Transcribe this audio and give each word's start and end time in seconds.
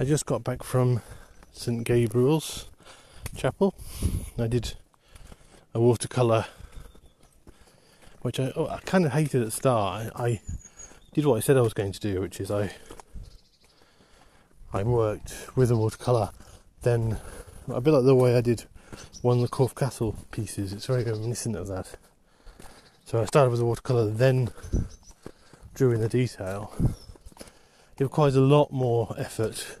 I 0.00 0.04
just 0.04 0.24
got 0.24 0.42
back 0.42 0.62
from 0.62 1.02
St 1.52 1.84
Gabriel's 1.84 2.70
Chapel. 3.36 3.74
I 4.38 4.46
did 4.46 4.72
a 5.74 5.80
watercolour, 5.80 6.46
which 8.22 8.40
I, 8.40 8.50
oh, 8.56 8.66
I 8.66 8.78
kind 8.86 9.04
of 9.04 9.12
hated 9.12 9.42
at 9.42 9.44
the 9.44 9.50
start. 9.50 10.10
I, 10.16 10.24
I 10.24 10.40
did 11.12 11.26
what 11.26 11.36
I 11.36 11.40
said 11.40 11.58
I 11.58 11.60
was 11.60 11.74
going 11.74 11.92
to 11.92 12.00
do, 12.00 12.18
which 12.22 12.40
is 12.40 12.50
I 12.50 12.72
I 14.72 14.84
worked 14.84 15.34
with 15.54 15.70
a 15.70 15.76
watercolour, 15.76 16.30
then 16.80 17.18
a 17.68 17.82
bit 17.82 17.90
like 17.90 18.04
the 18.06 18.14
way 18.14 18.34
I 18.34 18.40
did 18.40 18.64
one 19.20 19.36
of 19.36 19.42
the 19.42 19.48
Corfe 19.48 19.74
Castle 19.74 20.16
pieces. 20.30 20.72
It's 20.72 20.86
very 20.86 21.04
reminiscent 21.04 21.56
of 21.56 21.66
that. 21.66 21.94
So 23.04 23.20
I 23.20 23.26
started 23.26 23.50
with 23.50 23.60
a 23.60 23.66
watercolour, 23.66 24.08
then 24.08 24.48
drew 25.74 25.92
in 25.92 26.00
the 26.00 26.08
detail. 26.08 26.72
It 27.98 28.04
requires 28.04 28.34
a 28.34 28.40
lot 28.40 28.72
more 28.72 29.14
effort 29.18 29.76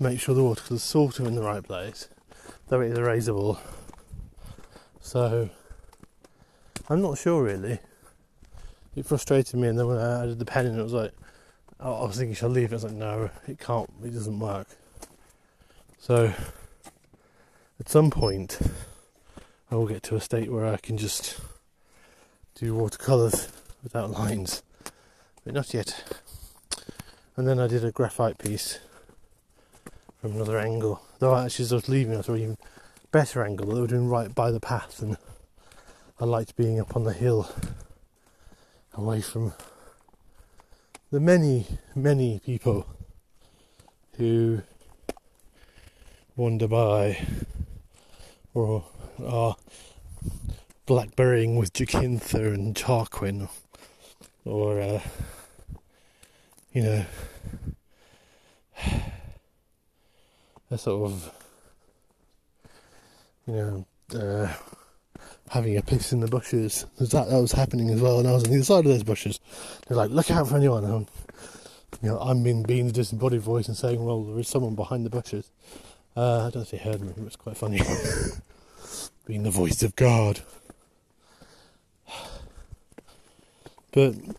to 0.00 0.08
make 0.08 0.18
sure 0.18 0.34
the 0.34 0.42
watercolour's 0.42 0.82
sort 0.82 1.20
of 1.20 1.26
in 1.26 1.34
the 1.34 1.42
right 1.42 1.62
place, 1.62 2.08
though 2.68 2.80
it 2.80 2.90
is 2.90 2.98
erasable. 2.98 3.58
So 5.02 5.50
I'm 6.88 7.02
not 7.02 7.18
sure 7.18 7.42
really. 7.42 7.80
It 8.96 9.04
frustrated 9.04 9.60
me, 9.60 9.68
and 9.68 9.78
then 9.78 9.86
when 9.86 9.98
I 9.98 10.22
added 10.22 10.38
the 10.38 10.46
pen 10.46 10.66
in, 10.66 10.78
it 10.78 10.82
was 10.82 10.94
like 10.94 11.12
I 11.78 11.88
was 11.88 12.16
thinking, 12.16 12.34
shall 12.34 12.48
I 12.48 12.52
leave 12.52 12.72
it? 12.72 12.72
I 12.72 12.76
was 12.76 12.84
like, 12.84 12.94
no, 12.94 13.30
it 13.46 13.58
can't. 13.58 13.90
It 14.02 14.12
doesn't 14.12 14.38
work. 14.38 14.68
So 15.98 16.32
at 17.78 17.88
some 17.88 18.10
point, 18.10 18.58
I 19.70 19.74
will 19.74 19.86
get 19.86 20.02
to 20.04 20.16
a 20.16 20.20
state 20.20 20.50
where 20.50 20.66
I 20.66 20.78
can 20.78 20.96
just 20.96 21.38
do 22.54 22.74
watercolours 22.74 23.48
without 23.82 24.10
lines, 24.10 24.62
but 25.44 25.52
not 25.52 25.74
yet. 25.74 26.04
And 27.36 27.46
then 27.46 27.60
I 27.60 27.66
did 27.66 27.84
a 27.84 27.92
graphite 27.92 28.38
piece 28.38 28.78
from 30.20 30.32
another 30.32 30.58
angle. 30.58 31.00
Though 31.18 31.36
actually, 31.36 31.64
as 31.64 31.72
I 31.72 31.76
was 31.76 31.88
leaving, 31.88 32.16
I 32.16 32.20
saw 32.20 32.34
an 32.34 32.40
even 32.40 32.58
better 33.10 33.44
angle 33.44 33.66
that 33.66 33.80
were 33.80 33.86
doing 33.86 34.08
right 34.08 34.34
by 34.34 34.50
the 34.50 34.60
path, 34.60 35.00
and 35.00 35.16
I 36.20 36.24
liked 36.24 36.56
being 36.56 36.78
up 36.78 36.94
on 36.94 37.04
the 37.04 37.12
hill, 37.12 37.50
away 38.94 39.22
from 39.22 39.54
the 41.10 41.20
many, 41.20 41.66
many 41.94 42.40
people 42.44 42.86
who 44.16 44.62
wander 46.36 46.68
by 46.68 47.26
or 48.52 48.84
are 49.24 49.56
blackberrying 50.86 51.56
with 51.56 51.72
Jacintha 51.72 52.52
and 52.54 52.74
Tarquin 52.74 53.48
or, 54.44 54.80
uh, 54.80 55.00
you 56.72 56.82
know, 56.82 57.04
a 60.70 60.78
sort 60.78 61.10
of, 61.10 61.32
you 63.46 63.54
know, 63.54 63.86
uh, 64.14 64.52
having 65.50 65.76
a 65.76 65.82
piss 65.82 66.12
in 66.12 66.20
the 66.20 66.28
bushes. 66.28 66.86
That 66.98 67.10
that 67.10 67.40
was 67.40 67.52
happening 67.52 67.90
as 67.90 68.00
well, 68.00 68.18
and 68.18 68.28
I 68.28 68.32
was 68.32 68.44
on 68.44 68.50
the 68.50 68.56
other 68.56 68.64
side 68.64 68.84
of 68.86 68.92
those 68.92 69.02
bushes. 69.02 69.40
They're 69.86 69.96
like, 69.96 70.10
"Look 70.10 70.30
out 70.30 70.48
for 70.48 70.56
anyone!" 70.56 70.84
And, 70.84 71.08
you 72.02 72.08
know, 72.08 72.18
I'm 72.18 72.42
being 72.42 72.62
being 72.62 72.86
the 72.86 72.92
disembodied 72.92 73.42
voice 73.42 73.68
and 73.68 73.76
saying, 73.76 74.04
"Well, 74.04 74.22
there 74.22 74.38
is 74.38 74.48
someone 74.48 74.74
behind 74.74 75.04
the 75.04 75.10
bushes." 75.10 75.50
Uh, 76.16 76.38
I 76.38 76.42
don't 76.50 76.56
know 76.56 76.60
if 76.62 76.70
they 76.70 76.78
heard 76.78 77.00
me. 77.00 77.08
It 77.16 77.24
was 77.24 77.36
quite 77.36 77.56
funny, 77.56 77.80
being 79.26 79.42
the 79.42 79.50
voice 79.50 79.82
of 79.82 79.96
God. 79.96 80.40
But 83.92 84.14
I'm 84.14 84.36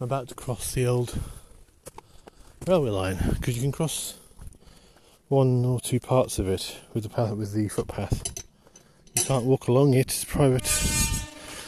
about 0.00 0.28
to 0.28 0.34
cross 0.34 0.72
the 0.74 0.86
old 0.86 1.16
railway 2.66 2.90
line 2.90 3.16
because 3.34 3.54
you 3.54 3.62
can 3.62 3.70
cross 3.70 4.18
one 5.28 5.64
or 5.64 5.78
two 5.80 6.00
parts 6.00 6.40
of 6.40 6.48
it 6.48 6.76
with 6.92 7.04
the 7.04 7.08
path 7.08 7.32
with 7.34 7.52
the 7.52 7.68
footpath. 7.68 8.44
You 9.14 9.22
can't 9.22 9.44
walk 9.44 9.68
along 9.68 9.94
it; 9.94 10.08
it's 10.08 10.24
private. 10.24 10.68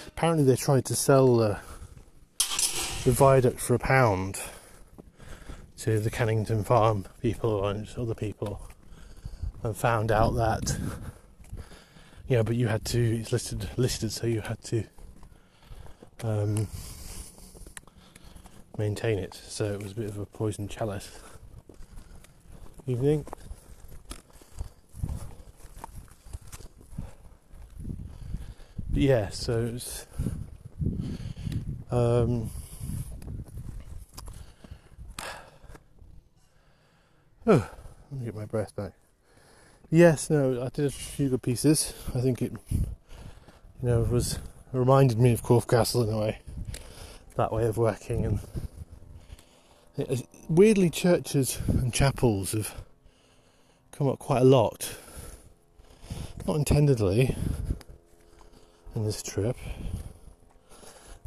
Apparently, 0.09 0.45
they 0.45 0.57
tried 0.57 0.85
to 0.87 0.97
sell 0.97 1.37
the 1.37 1.59
viaduct 3.05 3.61
for 3.61 3.75
a 3.75 3.79
pound 3.79 4.41
to 5.79 6.01
the 6.01 6.11
Cannington 6.11 6.67
Farm 6.67 7.05
people 7.23 7.67
and 7.67 7.89
other 7.97 8.15
people, 8.15 8.61
and 9.63 9.77
found 9.77 10.11
out 10.11 10.35
that 10.35 10.77
yeah, 12.27 12.43
but 12.43 12.57
you 12.57 12.67
had 12.67 12.85
to. 12.87 13.21
It's 13.21 13.33
listed 13.33 13.71
listed, 13.77 14.11
so 14.11 14.27
you 14.27 14.41
had 14.41 14.63
to 14.65 14.85
um, 16.25 16.67
maintain 18.79 19.19
it. 19.19 19.35
So 19.35 19.67
it 19.67 19.83
was 19.83 19.93
a 19.93 19.95
bit 19.95 20.09
of 20.09 20.19
a 20.19 20.27
poison 20.27 20.69
chalice. 20.69 21.21
Evening. 22.87 23.27
But 28.91 29.03
yeah, 29.03 29.29
so 29.29 29.73
it's 29.75 30.07
um, 31.91 32.51
oh, 37.47 37.53
let 38.11 38.21
me 38.21 38.25
get 38.25 38.35
my 38.35 38.45
breath 38.45 38.75
back. 38.77 38.93
Yes, 39.91 40.29
no, 40.29 40.63
I 40.63 40.69
did 40.69 40.85
a 40.85 40.91
few 40.91 41.31
good 41.31 41.43
pieces. 41.43 41.95
I 42.15 42.21
think 42.21 42.43
it, 42.43 42.53
you 42.71 42.79
know, 43.83 44.03
was 44.03 44.39
reminded 44.73 45.19
me 45.19 45.33
of 45.33 45.43
Corfe 45.43 45.67
Castle 45.67 46.03
in 46.03 46.13
a 46.13 46.19
way, 46.19 46.41
that 47.37 47.53
way 47.53 47.65
of 47.65 47.79
working, 47.79 48.27
and 48.27 48.41
it, 48.41 48.68
weirdly, 50.49 50.91
churches 50.91 51.61
and 51.67 51.93
chapels 51.93 52.53
have 52.53 52.75
come 53.93 54.09
up 54.09 54.19
quite 54.19 54.43
a 54.43 54.45
lot. 54.45 54.97
Not 56.47 56.57
intendedly 56.57 57.37
in 58.95 59.05
this 59.05 59.23
trip. 59.23 59.57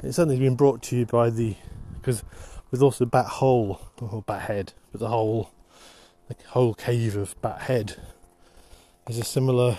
It's 0.04 0.16
certainly 0.16 0.40
been 0.40 0.56
brought 0.56 0.82
to 0.84 0.98
you 0.98 1.06
by 1.06 1.30
the 1.30 1.56
because 1.96 2.24
with 2.72 2.82
also 2.82 3.06
Bat 3.06 3.28
Hole 3.28 3.82
or 4.00 4.24
Bat 4.24 4.42
Head, 4.44 4.74
but 4.92 5.00
the 5.00 5.10
whole 5.10 5.52
the 6.28 6.36
whole 6.48 6.74
cave 6.74 7.16
of 7.16 7.40
Bat 7.42 7.62
Head 7.62 7.96
is 9.08 9.20
a 9.20 9.24
similar 9.24 9.78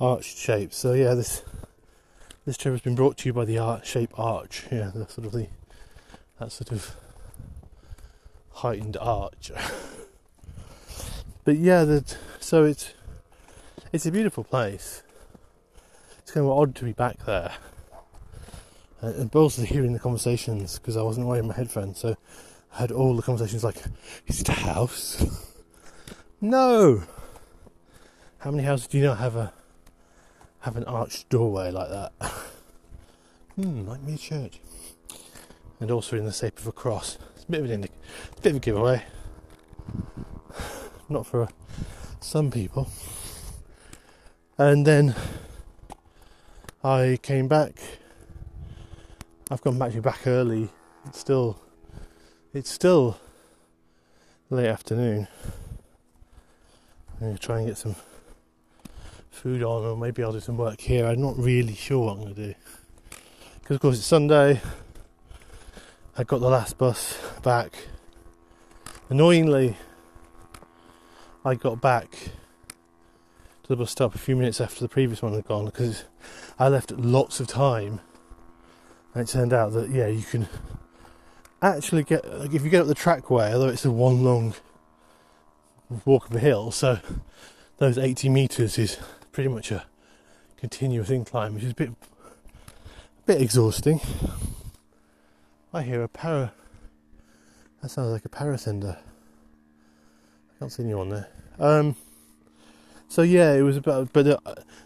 arched 0.00 0.38
shape. 0.38 0.72
So 0.72 0.92
yeah, 0.94 1.14
this 1.14 1.42
this 2.46 2.56
trip 2.56 2.72
has 2.72 2.80
been 2.80 2.94
brought 2.94 3.18
to 3.18 3.28
you 3.28 3.32
by 3.32 3.44
the 3.44 3.58
art 3.58 3.84
shape 3.84 4.18
arch. 4.18 4.64
Yeah, 4.70 4.90
the 4.94 5.06
sort 5.08 5.26
of 5.26 5.32
the 5.32 5.48
that 6.38 6.50
sort 6.50 6.72
of 6.72 6.96
heightened 8.54 8.96
arch. 8.98 9.50
but 11.44 11.56
yeah, 11.56 11.84
that 11.84 12.16
so 12.40 12.64
it's 12.64 12.92
it's 13.92 14.06
a 14.06 14.12
beautiful 14.12 14.44
place. 14.44 15.02
It's 16.18 16.30
kind 16.30 16.46
of 16.46 16.52
odd 16.52 16.74
to 16.76 16.84
be 16.84 16.92
back 16.92 17.24
there. 17.24 17.52
and, 19.00 19.14
and 19.16 19.36
also 19.36 19.62
hearing 19.62 19.92
the 19.92 19.98
conversations 19.98 20.78
because 20.78 20.96
I 20.96 21.02
wasn't 21.02 21.26
wearing 21.26 21.48
my 21.48 21.54
headphones, 21.54 21.98
so 21.98 22.16
I 22.74 22.78
had 22.78 22.92
all 22.92 23.14
the 23.16 23.22
conversations 23.22 23.64
like, 23.64 23.82
"Is 24.26 24.40
it 24.40 24.48
a 24.48 24.52
house?" 24.52 25.24
no. 26.40 27.02
How 28.38 28.50
many 28.50 28.64
houses 28.64 28.88
do 28.88 28.98
you 28.98 29.04
not 29.04 29.18
have 29.18 29.36
a 29.36 29.52
have 30.60 30.76
an 30.76 30.84
arched 30.84 31.28
doorway 31.28 31.70
like 31.70 31.90
that? 31.90 32.12
hmm, 33.56 33.86
might 33.86 34.04
be 34.04 34.14
a 34.14 34.18
church. 34.18 34.60
And 35.80 35.90
also 35.90 36.16
in 36.16 36.24
the 36.24 36.32
shape 36.32 36.58
of 36.58 36.66
a 36.66 36.72
cross. 36.72 37.18
It's 37.42 37.48
a 37.48 37.50
bit 37.50 37.64
of 37.64 37.70
an 37.72 37.82
indic- 37.82 38.40
bit 38.40 38.50
of 38.50 38.56
a 38.58 38.60
giveaway. 38.60 39.02
Not 41.08 41.26
for 41.26 41.42
uh, 41.42 41.48
some 42.20 42.52
people. 42.52 42.88
And 44.58 44.86
then 44.86 45.16
I 46.84 47.18
came 47.20 47.48
back. 47.48 47.72
I've 49.50 49.60
gone 49.60 49.76
back 49.76 49.90
to 49.90 50.00
back 50.00 50.24
early. 50.28 50.68
It's 51.06 51.18
still 51.18 51.60
it's 52.54 52.70
still 52.70 53.18
late 54.48 54.68
afternoon. 54.68 55.26
I'm 57.20 57.26
gonna 57.26 57.38
try 57.38 57.58
and 57.58 57.66
get 57.66 57.76
some 57.76 57.96
food 59.32 59.64
on, 59.64 59.82
or 59.84 59.96
maybe 59.96 60.22
I'll 60.22 60.30
do 60.30 60.38
some 60.38 60.58
work 60.58 60.80
here. 60.80 61.06
I'm 61.06 61.20
not 61.20 61.36
really 61.36 61.74
sure 61.74 62.06
what 62.06 62.12
I'm 62.12 62.22
going 62.22 62.34
to 62.36 62.46
do. 62.46 62.54
Because, 63.58 63.74
of 63.74 63.80
course, 63.80 63.98
it's 63.98 64.06
Sunday. 64.06 64.60
I 66.14 66.24
got 66.24 66.42
the 66.42 66.50
last 66.50 66.76
bus 66.76 67.18
back. 67.42 67.72
Annoyingly, 69.08 69.78
I 71.42 71.54
got 71.54 71.80
back 71.80 72.10
to 72.10 73.68
the 73.68 73.76
bus 73.76 73.92
stop 73.92 74.14
a 74.14 74.18
few 74.18 74.36
minutes 74.36 74.60
after 74.60 74.80
the 74.80 74.90
previous 74.90 75.22
one 75.22 75.32
had 75.32 75.46
gone 75.46 75.64
because 75.64 76.04
I 76.58 76.68
left 76.68 76.90
lots 76.90 77.40
of 77.40 77.46
time. 77.46 78.00
And 79.14 79.26
it 79.26 79.32
turned 79.32 79.54
out 79.54 79.72
that, 79.72 79.88
yeah, 79.88 80.06
you 80.06 80.20
can 80.20 80.48
actually 81.62 82.04
get, 82.04 82.30
like, 82.40 82.52
if 82.52 82.62
you 82.62 82.68
get 82.68 82.82
up 82.82 82.88
the 82.88 82.94
trackway, 82.94 83.54
although 83.54 83.68
it's 83.68 83.86
a 83.86 83.90
one 83.90 84.22
long 84.22 84.54
walk 86.04 86.26
up 86.26 86.34
a 86.34 86.40
hill, 86.40 86.72
so 86.72 86.98
those 87.78 87.96
80 87.96 88.28
metres 88.28 88.76
is 88.76 88.98
pretty 89.32 89.48
much 89.48 89.70
a 89.70 89.86
continuous 90.58 91.08
incline, 91.08 91.54
which 91.54 91.64
is 91.64 91.72
a 91.72 91.74
bit, 91.74 91.88
a 91.88 93.22
bit 93.24 93.40
exhausting. 93.40 93.98
I 95.74 95.80
hear 95.80 96.02
a 96.02 96.08
para, 96.08 96.52
That 97.80 97.88
sounds 97.88 98.10
like 98.10 98.26
a 98.26 98.28
parascender. 98.28 98.98
I 98.98 100.58
can't 100.58 100.70
see 100.70 100.82
anyone 100.82 101.08
there. 101.08 101.28
Um, 101.58 101.96
so 103.08 103.22
yeah, 103.22 103.54
it 103.54 103.62
was 103.62 103.78
about. 103.78 104.12
But 104.12 104.38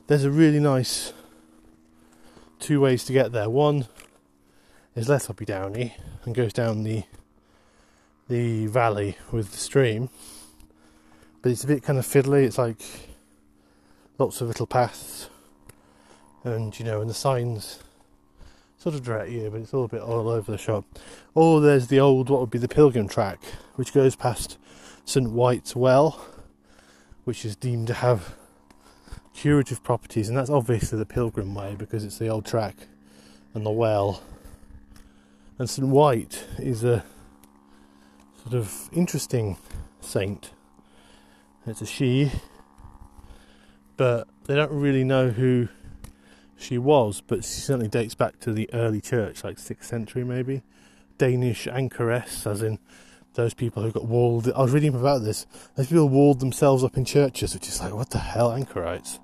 there's 0.06 0.23
a 0.23 0.31
really 0.31 0.61
nice 0.61 1.12
two 2.61 2.81
ways 2.81 3.05
to 3.06 3.12
get 3.12 3.33
there. 3.33 3.50
One 3.50 3.87
is 4.94 5.09
less 5.09 5.29
uppy 5.29 5.44
downy 5.44 5.97
and 6.25 6.37
goes 6.37 6.53
down 6.53 6.85
the 6.85 7.03
the 8.29 8.67
valley 8.67 9.17
with 9.32 9.50
the 9.50 9.59
stream, 9.59 10.09
but 11.43 11.50
it's 11.50 11.65
a 11.65 11.67
bit 11.67 11.82
kind 11.82 11.99
of 11.99 12.06
fiddly. 12.06 12.44
It's 12.44 12.59
like 12.59 12.79
lots 14.19 14.41
of 14.41 14.47
little 14.47 14.69
paths, 14.69 15.31
and 16.44 16.79
you 16.79 16.85
know, 16.85 17.00
and 17.00 17.11
the 17.11 17.15
signs 17.15 17.81
sort 18.78 18.94
of 18.94 19.02
direct 19.05 19.31
you, 19.31 19.49
but 19.50 19.61
it's 19.61 19.75
all 19.75 19.84
a 19.84 19.88
bit 19.88 20.02
all 20.02 20.28
over 20.28 20.52
the 20.52 20.58
shop. 20.58 20.84
Or 21.34 21.61
there's 21.61 21.88
the 21.88 22.00
old, 22.00 22.31
what 22.31 22.40
would 22.40 22.50
be 22.50 22.58
the 22.58 22.69
pilgrim 22.69 23.08
track, 23.08 23.43
which 23.75 23.93
goes 23.93 24.17
past 24.17 24.58
St 25.05 25.31
Wite's 25.31 25.75
Well, 25.75 26.25
which 27.25 27.44
is 27.44 27.56
deemed 27.56 27.87
to 27.88 27.94
have 27.94 28.34
curative 29.34 29.82
properties, 29.82 30.28
and 30.28 30.37
that's 30.37 30.50
obviously 30.50 30.99
the 30.99 31.06
pilgrim 31.06 31.55
way 31.55 31.75
because 31.76 32.05
it's 32.05 32.19
the 32.19 32.28
old 32.28 32.46
track 32.46 32.75
and 33.55 33.64
the 33.64 33.70
well. 33.70 34.23
And 35.58 35.69
St 35.69 35.88
White 35.88 36.44
is 36.58 36.84
a 36.84 37.05
sort 38.43 38.55
of 38.55 38.90
interesting 38.93 39.56
saint. 40.00 40.50
It's 41.67 41.81
a 41.81 41.87
she, 41.87 42.31
but 43.96 44.29
they 44.44 44.55
don't 44.55 44.70
really 44.70 45.02
know 45.02 45.31
who 45.31 45.69
she 46.58 46.79
was, 46.79 47.20
but 47.20 47.44
she 47.44 47.61
certainly 47.61 47.88
dates 47.88 48.14
back 48.14 48.41
to 48.41 48.53
the 48.53 48.69
early 48.73 49.00
church, 49.00 49.44
like 49.44 49.58
6th 49.58 49.85
century 49.85 50.25
maybe. 50.25 50.62
Danish 51.19 51.67
anchoress, 51.67 52.47
as 52.47 52.62
in 52.62 52.79
those 53.35 53.55
people 53.55 53.82
who 53.82 53.91
got 53.91 54.06
walled. 54.06 54.50
I 54.55 54.62
was 54.62 54.73
reading 54.73 54.94
about 54.94 55.23
this. 55.23 55.47
Those 55.76 55.87
people 55.87 56.08
walled 56.08 56.41
themselves 56.41 56.82
up 56.82 56.97
in 56.97 57.05
churches, 57.05 57.55
which 57.55 57.69
is 57.69 57.81
like, 57.81 57.94
what 57.94 58.11
the 58.11 58.19
hell, 58.19 58.53
anchorites? 58.53 59.20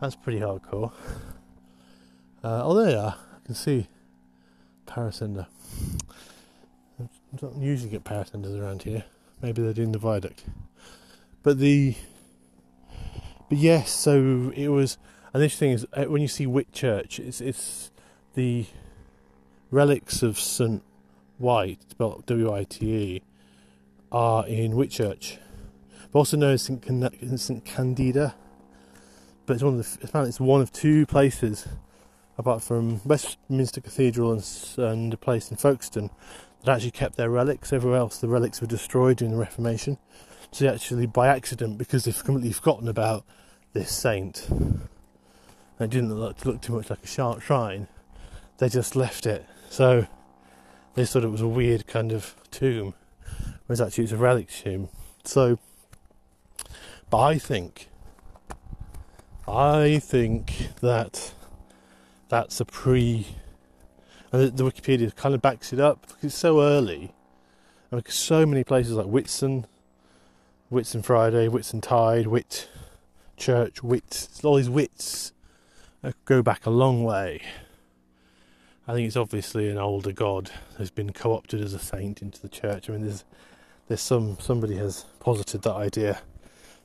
That's 0.00 0.16
pretty 0.16 0.40
hardcore. 0.40 0.92
Uh, 2.42 2.62
oh, 2.64 2.74
there 2.74 2.90
you 2.90 2.98
are. 2.98 3.14
I 3.16 3.46
can 3.46 3.54
see 3.54 3.86
Parascender. 4.86 5.46
I 7.00 7.36
don't 7.36 7.62
usually 7.62 7.90
get 7.90 8.04
Parascenders 8.04 8.60
around 8.60 8.82
here. 8.82 9.04
Maybe 9.40 9.62
they're 9.62 9.72
doing 9.72 9.92
the 9.92 9.98
viaduct. 9.98 10.44
But 11.42 11.58
the. 11.58 11.94
But 13.48 13.58
yes, 13.58 13.90
so 13.90 14.52
it 14.56 14.68
was. 14.68 14.98
And 15.32 15.42
this 15.42 15.56
thing 15.56 15.70
is, 15.72 15.86
uh, 15.94 16.04
when 16.04 16.20
you 16.20 16.28
see 16.28 16.46
Whitchurch, 16.46 17.18
it's, 17.18 17.40
it's 17.40 17.90
the 18.34 18.66
relics 19.70 20.22
of 20.22 20.38
St. 20.38 20.82
Wite, 21.38 21.78
spelled 21.90 22.26
W 22.26 22.52
I 22.52 22.64
T 22.64 22.94
E, 22.94 23.22
are 24.10 24.46
in 24.46 24.72
Whitchurch, 24.72 25.38
but 26.12 26.18
also 26.18 26.36
known 26.36 26.52
as 26.52 26.62
St. 26.62 26.82
Can- 26.82 27.38
St. 27.38 27.64
Candida. 27.64 28.34
But 29.46 29.54
it's 29.54 29.62
one 29.62 29.78
of 29.78 29.80
the, 29.80 30.06
apparently 30.06 30.28
it's 30.28 30.40
one 30.40 30.60
of 30.60 30.70
two 30.70 31.06
places, 31.06 31.66
apart 32.36 32.62
from 32.62 33.00
Westminster 33.04 33.80
Cathedral 33.80 34.32
and, 34.32 34.44
and 34.76 35.14
a 35.14 35.16
place 35.16 35.50
in 35.50 35.56
Folkestone, 35.56 36.10
that 36.64 36.76
actually 36.76 36.92
kept 36.92 37.16
their 37.16 37.30
relics. 37.30 37.72
Everywhere 37.72 37.98
else, 37.98 38.18
the 38.18 38.28
relics 38.28 38.60
were 38.60 38.66
destroyed 38.66 39.16
during 39.16 39.32
the 39.32 39.40
Reformation. 39.40 39.98
So 40.52 40.68
actually, 40.68 41.06
by 41.06 41.28
accident, 41.28 41.78
because 41.78 42.04
they've 42.04 42.24
completely 42.24 42.52
forgotten 42.52 42.86
about 42.86 43.24
this 43.72 43.90
saint, 43.90 44.46
it 45.84 45.90
didn't 45.90 46.14
look, 46.14 46.44
look 46.44 46.60
too 46.60 46.74
much 46.74 46.90
like 46.90 47.02
a 47.02 47.06
shark 47.06 47.42
shrine, 47.42 47.88
they 48.58 48.68
just 48.68 48.94
left 48.96 49.26
it. 49.26 49.46
So 49.68 50.06
they 50.94 51.04
thought 51.04 51.24
it 51.24 51.30
was 51.30 51.40
a 51.40 51.48
weird 51.48 51.86
kind 51.86 52.12
of 52.12 52.34
tomb, 52.50 52.94
whereas 53.66 53.80
actually 53.80 54.04
it's 54.04 54.12
a 54.12 54.16
relic 54.16 54.50
tomb. 54.50 54.88
So, 55.24 55.58
but 57.10 57.18
I 57.18 57.38
think, 57.38 57.88
I 59.48 59.98
think 59.98 60.68
that 60.80 61.32
that's 62.28 62.60
a 62.60 62.64
pre, 62.64 63.26
and 64.30 64.42
the, 64.42 64.50
the 64.50 64.70
Wikipedia 64.70 65.14
kind 65.14 65.34
of 65.34 65.42
backs 65.42 65.72
it 65.72 65.80
up 65.80 66.02
because 66.02 66.24
it's 66.24 66.34
so 66.34 66.62
early, 66.62 67.14
and 67.90 68.02
because 68.02 68.14
so 68.14 68.46
many 68.46 68.64
places 68.64 68.92
like 68.92 69.06
Whitsun, 69.06 69.64
Whitsun 70.70 71.04
Friday, 71.04 71.48
Whitsun 71.48 71.82
Tide, 71.82 72.26
Whit 72.26 72.68
Church, 73.36 73.82
Wit, 73.82 74.28
all 74.44 74.56
these 74.56 74.70
wits 74.70 75.32
go 76.24 76.42
back 76.42 76.66
a 76.66 76.70
long 76.70 77.04
way. 77.04 77.42
I 78.86 78.94
think 78.94 79.06
it's 79.06 79.16
obviously 79.16 79.68
an 79.68 79.78
older 79.78 80.12
god 80.12 80.50
who's 80.76 80.90
been 80.90 81.12
co-opted 81.12 81.60
as 81.60 81.72
a 81.72 81.78
saint 81.78 82.20
into 82.20 82.40
the 82.42 82.48
church. 82.48 82.88
I 82.88 82.92
mean, 82.92 83.02
there's 83.02 83.24
there's 83.86 84.00
some 84.00 84.36
somebody 84.40 84.76
has 84.76 85.04
posited 85.20 85.62
that 85.62 85.74
idea 85.74 86.20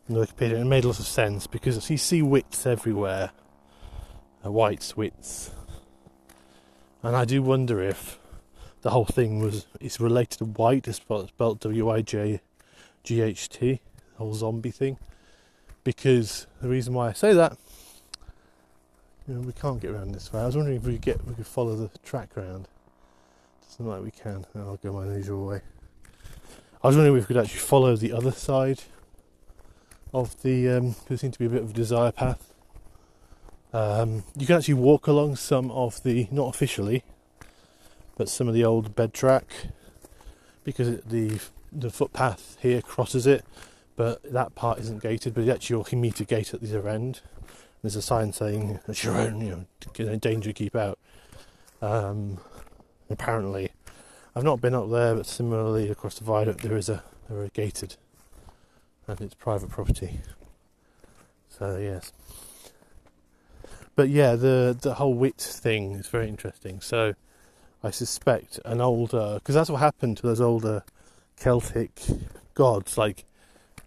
in 0.07 0.15
the 0.15 0.25
Wikipedia, 0.25 0.53
and 0.53 0.61
it 0.61 0.65
made 0.65 0.83
a 0.83 0.87
lot 0.87 0.99
of 0.99 1.07
sense 1.07 1.47
because 1.47 1.89
you 1.89 1.97
see 1.97 2.21
wits 2.21 2.65
everywhere, 2.65 3.31
uh, 4.45 4.51
whites, 4.51 4.95
wits, 4.95 5.51
and 7.01 7.15
I 7.15 7.25
do 7.25 7.41
wonder 7.41 7.81
if 7.81 8.19
the 8.81 8.91
whole 8.91 9.05
thing 9.05 9.39
was 9.39 9.65
it's 9.81 9.99
related 9.99 10.37
to 10.37 10.45
white, 10.45 10.87
it's 10.87 10.97
spelled 10.97 11.59
W 11.59 11.89
I 11.89 12.01
J 12.03 12.41
G 13.03 13.21
H 13.21 13.49
T, 13.49 13.81
the 14.13 14.17
whole 14.17 14.35
zombie 14.35 14.71
thing. 14.71 14.99
Because 15.83 16.45
the 16.61 16.69
reason 16.69 16.93
why 16.93 17.09
I 17.09 17.13
say 17.13 17.33
that 17.33 17.57
we 19.27 19.51
can't 19.53 19.81
get 19.81 19.91
around 19.91 20.13
this 20.13 20.31
way. 20.31 20.41
I 20.41 20.45
was 20.45 20.55
wondering 20.55 20.77
if 20.77 20.83
we 20.83 20.93
could 20.93 21.01
get 21.01 21.27
we 21.27 21.35
could 21.35 21.47
follow 21.47 21.75
the 21.75 21.89
track 21.99 22.37
around. 22.37 22.67
Doesn't 23.67 23.85
look 23.85 23.95
like 23.95 24.05
we 24.05 24.11
can. 24.11 24.45
I'll 24.55 24.77
go 24.77 24.93
my 24.93 25.05
usual 25.15 25.45
way. 25.45 25.61
I 26.81 26.87
was 26.87 26.95
wondering 26.95 27.17
if 27.17 27.27
we 27.27 27.35
could 27.35 27.43
actually 27.43 27.59
follow 27.59 27.95
the 27.95 28.13
other 28.13 28.31
side 28.31 28.83
of 30.13 30.41
the. 30.43 30.69
Um, 30.69 30.95
there 31.07 31.17
seemed 31.17 31.33
to 31.33 31.39
be 31.39 31.45
a 31.45 31.49
bit 31.49 31.63
of 31.63 31.71
a 31.71 31.73
desire 31.73 32.11
path. 32.11 32.53
Um, 33.73 34.23
you 34.37 34.45
can 34.47 34.55
actually 34.55 34.75
walk 34.75 35.07
along 35.07 35.35
some 35.35 35.69
of 35.71 36.01
the, 36.03 36.27
not 36.31 36.47
officially, 36.55 37.03
but 38.15 38.29
some 38.29 38.47
of 38.47 38.53
the 38.53 38.63
old 38.63 38.95
bed 38.95 39.13
track 39.13 39.45
because 40.63 41.01
the 41.01 41.39
the 41.71 41.89
footpath 41.89 42.57
here 42.61 42.81
crosses 42.81 43.27
it, 43.27 43.43
but 43.97 44.23
that 44.31 44.55
part 44.55 44.79
isn't 44.79 45.01
gated. 45.01 45.33
But 45.33 45.49
actually, 45.49 45.77
you 45.77 45.83
can 45.83 45.99
meet 45.99 46.21
a 46.21 46.25
gate 46.25 46.53
at 46.53 46.61
the 46.61 46.79
other 46.79 46.87
end 46.87 47.19
there's 47.87 47.95
a 47.95 48.01
sign 48.01 48.33
saying 48.33 48.81
it's 48.89 49.01
your 49.01 49.15
own, 49.15 49.39
you 49.39 49.65
know, 49.97 50.15
danger, 50.17 50.51
keep 50.51 50.75
out. 50.75 50.99
Um, 51.81 52.39
apparently, 53.09 53.71
I've 54.35 54.43
not 54.43 54.59
been 54.59 54.73
up 54.73 54.91
there, 54.91 55.15
but 55.15 55.25
similarly 55.25 55.89
across 55.89 56.19
the 56.19 56.25
viaduct 56.25 56.63
there 56.63 56.75
is 56.75 56.89
a 56.89 57.01
there 57.29 57.39
are 57.39 57.47
gated, 57.47 57.95
and 59.07 59.21
it's 59.21 59.35
private 59.35 59.69
property. 59.69 60.19
So 61.47 61.77
yes, 61.77 62.11
but 63.95 64.09
yeah, 64.09 64.35
the 64.35 64.77
the 64.77 64.95
whole 64.95 65.13
wit 65.13 65.37
thing 65.37 65.93
is 65.93 66.07
very 66.07 66.27
interesting. 66.27 66.81
So 66.81 67.13
I 67.81 67.91
suspect 67.91 68.59
an 68.65 68.81
older 68.81 69.35
because 69.35 69.55
that's 69.55 69.69
what 69.69 69.77
happened 69.77 70.17
to 70.17 70.23
those 70.23 70.41
older 70.41 70.83
Celtic 71.37 72.01
gods, 72.53 72.97
like 72.97 73.23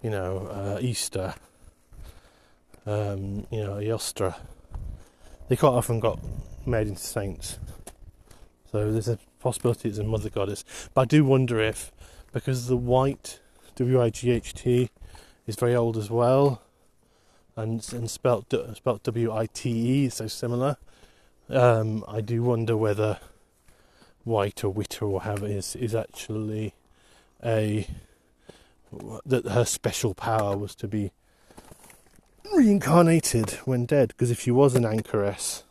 you 0.02 0.08
know 0.08 0.46
uh, 0.46 0.78
Easter 0.80 1.34
um, 2.90 3.46
you 3.50 3.62
know, 3.62 3.74
Eostre, 3.74 4.34
they 5.48 5.56
quite 5.56 5.70
often 5.70 6.00
got 6.00 6.18
made 6.66 6.88
into 6.88 7.00
saints. 7.00 7.58
So 8.70 8.92
there's 8.92 9.08
a 9.08 9.18
possibility 9.40 9.88
it's 9.88 9.98
a 9.98 10.04
mother 10.04 10.30
goddess. 10.30 10.64
But 10.94 11.02
I 11.02 11.04
do 11.04 11.24
wonder 11.24 11.60
if, 11.60 11.92
because 12.32 12.66
the 12.66 12.76
white, 12.76 13.40
W 13.76 14.02
I 14.02 14.10
G 14.10 14.30
H 14.30 14.54
T, 14.54 14.90
is 15.46 15.56
very 15.56 15.74
old 15.74 15.96
as 15.96 16.10
well, 16.10 16.62
and, 17.56 17.86
and 17.92 18.10
spelt, 18.10 18.52
spelt 18.74 19.02
W 19.04 19.32
I 19.32 19.46
T 19.46 19.70
E, 19.70 20.08
so 20.08 20.26
similar, 20.26 20.76
um, 21.48 22.04
I 22.06 22.20
do 22.20 22.42
wonder 22.42 22.76
whether 22.76 23.18
white 24.24 24.62
or 24.64 24.70
witter 24.70 25.06
or 25.06 25.12
whatever 25.14 25.46
is, 25.46 25.76
is 25.76 25.94
actually 25.94 26.74
a. 27.44 27.86
that 29.24 29.46
her 29.46 29.64
special 29.64 30.14
power 30.14 30.56
was 30.56 30.74
to 30.74 30.88
be 30.88 31.12
reincarnated 32.52 33.50
when 33.64 33.86
dead 33.86 34.08
because 34.08 34.30
if 34.30 34.40
she 34.40 34.50
was 34.50 34.74
an 34.74 34.84
anchoress, 34.84 35.62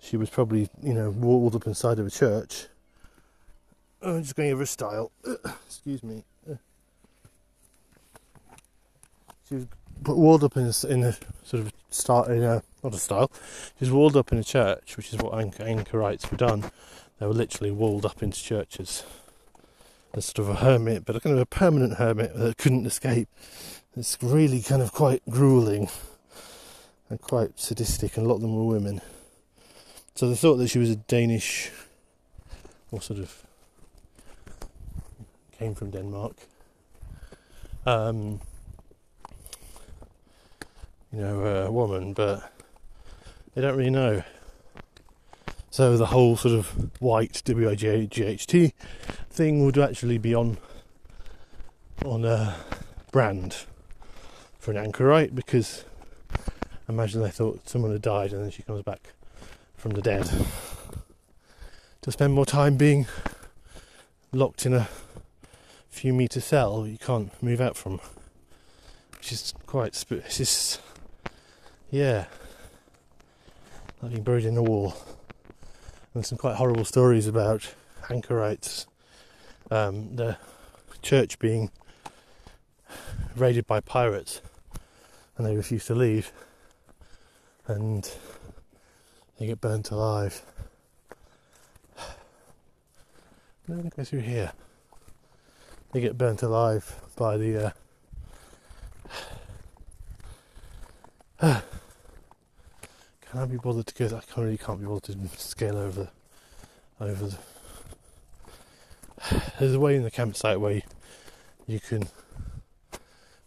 she 0.00 0.16
was 0.16 0.30
probably, 0.30 0.68
you 0.82 0.94
know, 0.94 1.10
walled 1.10 1.54
up 1.54 1.66
inside 1.66 1.98
of 1.98 2.06
a 2.06 2.10
church. 2.10 2.66
Oh, 4.00 4.16
I'm 4.16 4.22
just 4.22 4.36
going 4.36 4.52
over 4.52 4.62
a 4.62 4.66
style. 4.66 5.10
excuse 5.66 6.02
me. 6.02 6.24
She 9.48 9.54
was 9.54 9.66
walled 10.04 10.44
up 10.44 10.56
in 10.56 10.64
a, 10.64 10.86
in 10.86 11.02
a 11.04 11.16
sort 11.42 11.62
of 11.62 11.72
start 11.90 12.28
in 12.28 12.42
a 12.42 12.62
not 12.82 12.94
a 12.94 12.98
style. 12.98 13.30
She 13.78 13.84
was 13.84 13.90
walled 13.90 14.16
up 14.16 14.30
in 14.30 14.38
a 14.38 14.44
church, 14.44 14.96
which 14.96 15.12
is 15.12 15.18
what 15.18 15.38
anchor, 15.38 15.64
anchorites 15.64 16.30
were 16.30 16.36
done. 16.36 16.70
They 17.18 17.26
were 17.26 17.32
literally 17.32 17.70
walled 17.70 18.04
up 18.04 18.22
into 18.22 18.42
churches. 18.42 19.04
As 20.14 20.24
sort 20.26 20.38
of 20.38 20.48
a 20.48 20.54
hermit, 20.54 21.04
but 21.04 21.16
a 21.16 21.20
kind 21.20 21.34
of 21.34 21.40
a 21.40 21.46
permanent 21.46 21.94
hermit 21.94 22.34
that 22.34 22.56
couldn't 22.56 22.86
escape. 22.86 23.28
It's 23.96 24.16
really 24.22 24.62
kind 24.62 24.80
of 24.82 24.92
quite 24.92 25.22
grueling 25.28 25.88
and 27.10 27.20
quite 27.20 27.58
sadistic, 27.60 28.16
and 28.16 28.24
a 28.24 28.28
lot 28.28 28.36
of 28.36 28.42
them 28.42 28.56
were 28.56 28.64
women. 28.64 29.00
So 30.14 30.28
they 30.28 30.34
thought 30.34 30.56
that 30.56 30.68
she 30.68 30.78
was 30.78 30.90
a 30.90 30.96
Danish 30.96 31.70
or 32.90 33.00
sort 33.00 33.20
of 33.20 33.44
came 35.58 35.74
from 35.74 35.90
Denmark. 35.90 36.36
Um, 37.86 38.40
you 41.12 41.20
know, 41.20 41.44
a 41.44 41.70
woman, 41.70 42.12
but 42.12 42.52
they 43.54 43.62
don't 43.62 43.76
really 43.76 43.90
know. 43.90 44.22
So 45.70 45.96
the 45.96 46.06
whole 46.06 46.36
sort 46.36 46.54
of 46.54 47.00
white 47.00 47.42
W 47.44 47.68
I 47.70 47.74
G 47.74 47.88
H 47.88 48.46
T 48.46 48.72
thing 49.30 49.64
would 49.64 49.78
actually 49.78 50.18
be 50.18 50.34
on 50.34 50.58
on 52.04 52.24
a 52.24 52.56
brand 53.12 53.64
for 54.58 54.70
an 54.70 54.76
anchorite 54.78 55.34
because 55.34 55.84
imagine 56.88 57.22
they 57.22 57.30
thought 57.30 57.68
someone 57.68 57.92
had 57.92 58.02
died 58.02 58.32
and 58.32 58.42
then 58.42 58.50
she 58.50 58.62
comes 58.62 58.82
back 58.82 59.12
from 59.76 59.92
the 59.92 60.02
dead. 60.02 60.30
To 62.02 62.12
spend 62.12 62.32
more 62.32 62.46
time 62.46 62.76
being 62.76 63.06
locked 64.32 64.64
in 64.64 64.72
a 64.72 64.88
few 65.90 66.14
meter 66.14 66.40
cell 66.40 66.86
you 66.86 66.96
can't 66.96 67.30
move 67.42 67.60
out 67.60 67.76
from. 67.76 68.00
Which 69.16 69.32
is 69.32 69.52
quite 69.66 69.94
sp- 69.94 70.24
it's 70.24 70.38
just 70.38 70.80
yeah. 71.90 72.24
Like 74.00 74.12
being 74.12 74.22
buried 74.22 74.44
in 74.44 74.56
a 74.56 74.62
wall 74.62 74.94
and 76.14 76.24
some 76.24 76.38
quite 76.38 76.56
horrible 76.56 76.84
stories 76.84 77.26
about 77.26 77.74
anchorites 78.10 78.86
um, 79.70 80.16
the 80.16 80.36
church 81.02 81.38
being 81.38 81.70
raided 83.36 83.66
by 83.66 83.80
pirates 83.80 84.40
and 85.36 85.46
they 85.46 85.56
refuse 85.56 85.86
to 85.86 85.94
leave 85.94 86.32
and 87.66 88.10
they 89.38 89.46
get 89.46 89.60
burnt 89.60 89.90
alive. 89.90 90.42
Going 93.68 93.88
to 93.90 93.96
go 93.96 94.04
through 94.04 94.20
here. 94.20 94.52
They 95.92 96.00
get 96.00 96.18
burnt 96.18 96.42
alive 96.42 97.00
by 97.16 97.36
the. 97.36 97.66
Uh, 97.66 97.70
can 103.38 103.48
I 103.48 103.52
be 103.52 103.58
bothered 103.58 103.86
to 103.86 103.94
go? 103.94 104.06
I 104.06 104.20
can't, 104.20 104.36
really 104.38 104.58
can't 104.58 104.80
be 104.80 104.86
bothered 104.86 105.04
to 105.04 105.38
scale 105.38 105.76
over, 105.76 106.08
over 107.00 107.26
the. 107.26 107.38
There's 109.60 109.74
a 109.74 109.80
way 109.80 109.94
in 109.94 110.02
the 110.02 110.10
campsite 110.10 110.60
where 110.60 110.72
you, 110.72 110.82
you 111.68 111.78
can 111.78 112.08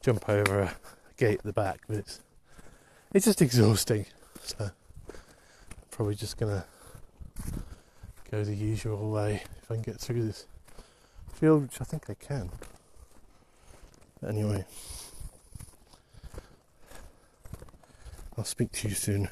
jump 0.01 0.29
over 0.29 0.61
a 0.61 0.75
gate 1.17 1.39
at 1.39 1.43
the 1.43 1.51
back, 1.51 1.81
but 1.89 1.97
it's 1.97 2.21
it's 3.13 3.25
just 3.25 3.41
exhausting. 3.41 4.05
So 4.41 4.55
I'm 4.63 4.71
probably 5.89 6.15
just 6.15 6.37
gonna 6.37 6.63
go 8.31 8.45
the 8.45 8.55
usual 8.55 9.11
way 9.11 9.43
if 9.61 9.69
I 9.69 9.73
can 9.73 9.83
get 9.83 9.99
through 9.99 10.23
this 10.23 10.45
field, 11.33 11.63
which 11.63 11.81
I 11.81 11.83
think 11.83 12.09
I 12.09 12.13
can. 12.13 12.49
Anyway, 14.25 14.63
I'll 18.37 18.45
speak 18.45 18.71
to 18.71 18.87
you 18.87 18.95
soon. 18.95 19.27